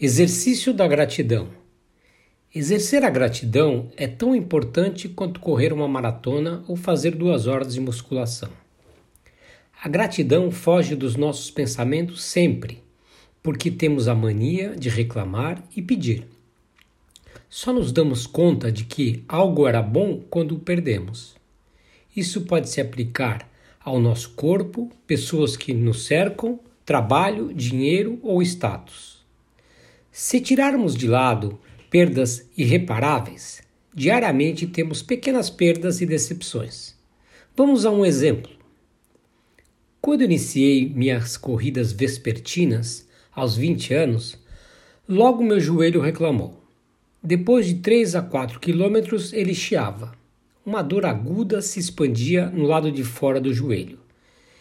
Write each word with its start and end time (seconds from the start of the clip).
Exercício 0.00 0.74
da 0.74 0.88
gratidão. 0.88 1.50
Exercer 2.52 3.04
a 3.04 3.10
gratidão 3.10 3.92
é 3.96 4.08
tão 4.08 4.34
importante 4.34 5.08
quanto 5.08 5.38
correr 5.38 5.72
uma 5.72 5.86
maratona 5.86 6.64
ou 6.66 6.74
fazer 6.74 7.12
duas 7.12 7.46
horas 7.46 7.74
de 7.74 7.80
musculação. 7.80 8.50
A 9.80 9.88
gratidão 9.88 10.50
foge 10.50 10.96
dos 10.96 11.14
nossos 11.14 11.48
pensamentos 11.48 12.24
sempre, 12.24 12.82
porque 13.40 13.70
temos 13.70 14.08
a 14.08 14.16
mania 14.16 14.74
de 14.74 14.88
reclamar 14.88 15.62
e 15.76 15.80
pedir. 15.80 16.26
Só 17.48 17.72
nos 17.72 17.92
damos 17.92 18.26
conta 18.26 18.72
de 18.72 18.82
que 18.82 19.22
algo 19.28 19.64
era 19.64 19.80
bom 19.80 20.20
quando 20.28 20.56
o 20.56 20.60
perdemos. 20.60 21.36
Isso 22.16 22.40
pode 22.40 22.68
se 22.68 22.80
aplicar 22.80 23.48
ao 23.78 24.00
nosso 24.00 24.30
corpo, 24.30 24.90
pessoas 25.06 25.56
que 25.56 25.72
nos 25.72 26.04
cercam, 26.04 26.58
trabalho, 26.84 27.54
dinheiro 27.54 28.18
ou 28.24 28.42
status. 28.42 29.13
Se 30.16 30.40
tirarmos 30.40 30.94
de 30.94 31.08
lado 31.08 31.58
perdas 31.90 32.48
irreparáveis, 32.56 33.60
diariamente 33.92 34.64
temos 34.64 35.02
pequenas 35.02 35.50
perdas 35.50 36.00
e 36.00 36.06
decepções. 36.06 36.94
Vamos 37.56 37.84
a 37.84 37.90
um 37.90 38.06
exemplo. 38.06 38.52
Quando 40.00 40.22
iniciei 40.22 40.88
minhas 40.88 41.36
corridas 41.36 41.90
vespertinas, 41.90 43.08
aos 43.34 43.56
20 43.56 43.92
anos, 43.92 44.38
logo 45.08 45.42
meu 45.42 45.58
joelho 45.58 46.00
reclamou. 46.00 46.62
Depois 47.20 47.66
de 47.66 47.74
3 47.74 48.14
a 48.14 48.22
4 48.22 48.60
quilômetros, 48.60 49.32
ele 49.32 49.52
chiava. 49.52 50.12
Uma 50.64 50.80
dor 50.80 51.06
aguda 51.06 51.60
se 51.60 51.80
expandia 51.80 52.48
no 52.50 52.66
lado 52.66 52.92
de 52.92 53.02
fora 53.02 53.40
do 53.40 53.52
joelho. 53.52 53.98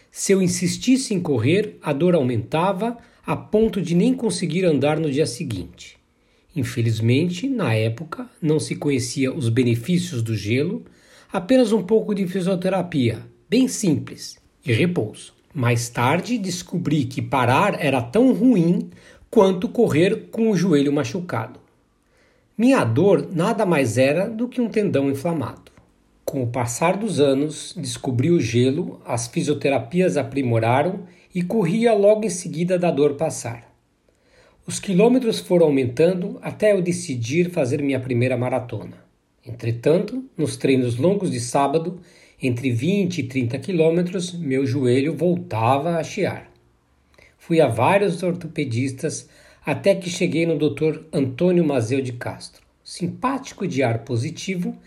Se 0.09 0.31
eu 0.31 0.41
insistisse 0.41 1.13
em 1.13 1.21
correr, 1.21 1.77
a 1.79 1.93
dor 1.93 2.15
aumentava 2.15 2.97
a 3.25 3.35
ponto 3.35 3.81
de 3.81 3.95
nem 3.95 4.13
conseguir 4.13 4.65
andar 4.65 4.99
no 4.99 5.09
dia 5.09 5.25
seguinte. 5.25 5.97
Infelizmente, 6.55 7.47
na 7.47 7.73
época, 7.73 8.29
não 8.41 8.59
se 8.59 8.75
conhecia 8.75 9.33
os 9.33 9.49
benefícios 9.49 10.21
do 10.21 10.35
gelo, 10.35 10.83
apenas 11.31 11.71
um 11.71 11.81
pouco 11.81 12.13
de 12.13 12.27
fisioterapia, 12.27 13.25
bem 13.49 13.67
simples, 13.67 14.37
e 14.65 14.73
repouso. 14.73 15.33
Mais 15.53 15.87
tarde, 15.89 16.37
descobri 16.37 17.05
que 17.05 17.21
parar 17.21 17.77
era 17.79 18.01
tão 18.01 18.33
ruim 18.33 18.89
quanto 19.29 19.69
correr 19.69 20.27
com 20.29 20.51
o 20.51 20.55
joelho 20.55 20.91
machucado. 20.91 21.59
Minha 22.57 22.83
dor 22.83 23.29
nada 23.31 23.65
mais 23.65 23.97
era 23.97 24.27
do 24.27 24.47
que 24.47 24.61
um 24.61 24.69
tendão 24.69 25.09
inflamado. 25.09 25.71
Com 26.25 26.43
o 26.43 26.47
passar 26.47 26.97
dos 26.97 27.19
anos, 27.19 27.73
descobri 27.75 28.29
o 28.31 28.39
gelo, 28.39 29.01
as 29.05 29.27
fisioterapias 29.27 30.17
aprimoraram 30.17 31.01
e 31.33 31.41
corria 31.41 31.93
logo 31.93 32.25
em 32.25 32.29
seguida 32.29 32.77
da 32.77 32.91
dor 32.91 33.15
passar. 33.15 33.73
Os 34.67 34.79
quilômetros 34.79 35.39
foram 35.39 35.65
aumentando 35.65 36.37
até 36.41 36.71
eu 36.71 36.81
decidir 36.81 37.49
fazer 37.49 37.81
minha 37.81 37.99
primeira 37.99 38.37
maratona. 38.37 39.03
Entretanto, 39.45 40.23
nos 40.37 40.55
treinos 40.55 40.95
longos 40.95 41.31
de 41.31 41.39
sábado, 41.39 41.99
entre 42.41 42.71
20 42.71 43.17
e 43.17 43.23
30 43.23 43.59
quilômetros, 43.59 44.31
meu 44.33 44.65
joelho 44.65 45.15
voltava 45.15 45.97
a 45.97 46.03
chiar. 46.03 46.49
Fui 47.37 47.59
a 47.59 47.67
vários 47.67 48.23
ortopedistas 48.23 49.27
até 49.65 49.95
que 49.95 50.09
cheguei 50.09 50.45
no 50.45 50.57
Dr. 50.57 51.01
Antônio 51.11 51.65
Mazeu 51.65 52.01
de 52.01 52.13
Castro. 52.13 52.63
Simpático 52.83 53.67
de 53.67 53.81
ar 53.81 54.05
positivo, 54.05 54.77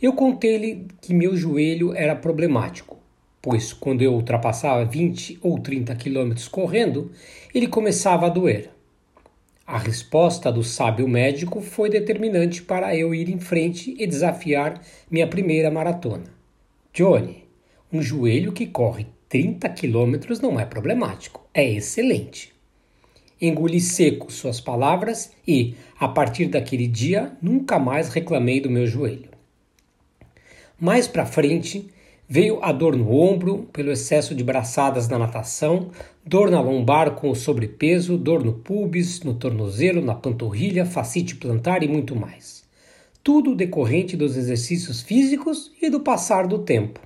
eu 0.00 0.12
contei-lhe 0.12 0.86
que 1.00 1.12
meu 1.12 1.36
joelho 1.36 1.94
era 1.94 2.14
problemático 2.14 2.96
pois 3.46 3.72
quando 3.72 4.02
eu 4.02 4.12
ultrapassava 4.12 4.84
20 4.84 5.38
ou 5.40 5.56
30 5.56 5.94
quilômetros 5.94 6.48
correndo, 6.48 7.12
ele 7.54 7.68
começava 7.68 8.26
a 8.26 8.28
doer. 8.28 8.70
A 9.64 9.78
resposta 9.78 10.50
do 10.50 10.64
sábio 10.64 11.06
médico 11.06 11.60
foi 11.60 11.88
determinante 11.88 12.60
para 12.60 12.96
eu 12.96 13.14
ir 13.14 13.30
em 13.30 13.38
frente 13.38 13.94
e 13.96 14.04
desafiar 14.04 14.82
minha 15.08 15.28
primeira 15.28 15.70
maratona. 15.70 16.24
Johnny, 16.92 17.44
um 17.92 18.02
joelho 18.02 18.50
que 18.50 18.66
corre 18.66 19.06
30 19.28 19.68
quilômetros 19.68 20.40
não 20.40 20.58
é 20.58 20.64
problemático, 20.66 21.48
é 21.54 21.70
excelente. 21.70 22.52
Engoli 23.40 23.80
seco 23.80 24.32
suas 24.32 24.60
palavras 24.60 25.30
e, 25.46 25.76
a 26.00 26.08
partir 26.08 26.46
daquele 26.46 26.88
dia, 26.88 27.30
nunca 27.40 27.78
mais 27.78 28.08
reclamei 28.08 28.60
do 28.60 28.68
meu 28.68 28.88
joelho. 28.88 29.30
Mais 30.80 31.06
para 31.06 31.24
frente, 31.24 31.94
Veio 32.28 32.58
a 32.60 32.72
dor 32.72 32.96
no 32.96 33.12
ombro 33.12 33.68
pelo 33.72 33.92
excesso 33.92 34.34
de 34.34 34.42
braçadas 34.42 35.08
na 35.08 35.16
natação, 35.16 35.90
dor 36.24 36.50
na 36.50 36.60
lombar 36.60 37.12
com 37.12 37.30
o 37.30 37.36
sobrepeso, 37.36 38.18
dor 38.18 38.44
no 38.44 38.52
pubis, 38.52 39.22
no 39.22 39.34
tornozelo, 39.34 40.02
na 40.02 40.12
panturrilha, 40.12 40.84
facite 40.84 41.36
plantar 41.36 41.84
e 41.84 41.88
muito 41.88 42.16
mais. 42.16 42.64
Tudo 43.22 43.54
decorrente 43.54 44.16
dos 44.16 44.36
exercícios 44.36 45.02
físicos 45.02 45.70
e 45.80 45.88
do 45.88 46.00
passar 46.00 46.48
do 46.48 46.58
tempo. 46.58 46.98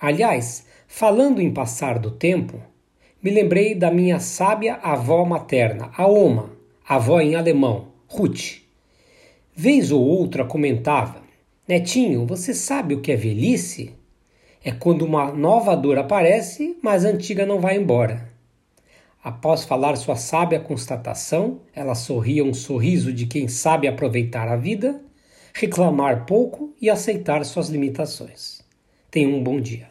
Aliás, 0.00 0.64
falando 0.86 1.40
em 1.40 1.52
passar 1.52 1.98
do 1.98 2.12
tempo, 2.12 2.60
me 3.20 3.32
lembrei 3.32 3.74
da 3.74 3.90
minha 3.90 4.20
sábia 4.20 4.74
avó 4.76 5.24
materna, 5.24 5.90
a 5.96 6.06
Oma, 6.06 6.52
avó 6.88 7.20
em 7.20 7.34
alemão, 7.34 7.88
Ruth. 8.06 8.62
Vez 9.52 9.90
ou 9.90 10.00
outra 10.00 10.44
comentava: 10.44 11.20
Netinho, 11.66 12.24
você 12.24 12.54
sabe 12.54 12.94
o 12.94 13.00
que 13.00 13.10
é 13.10 13.16
velhice? 13.16 13.97
É 14.62 14.72
quando 14.72 15.02
uma 15.02 15.32
nova 15.32 15.76
dor 15.76 15.98
aparece, 15.98 16.76
mas 16.82 17.04
a 17.04 17.08
antiga 17.08 17.46
não 17.46 17.60
vai 17.60 17.76
embora. 17.76 18.28
Após 19.22 19.64
falar 19.64 19.96
sua 19.96 20.16
sábia 20.16 20.60
constatação, 20.60 21.60
ela 21.74 21.94
sorria 21.94 22.44
um 22.44 22.54
sorriso 22.54 23.12
de 23.12 23.26
quem 23.26 23.48
sabe 23.48 23.86
aproveitar 23.86 24.48
a 24.48 24.56
vida, 24.56 25.00
reclamar 25.52 26.24
pouco 26.24 26.74
e 26.80 26.88
aceitar 26.88 27.44
suas 27.44 27.68
limitações. 27.68 28.62
Tenha 29.10 29.28
um 29.28 29.42
bom 29.42 29.60
dia. 29.60 29.88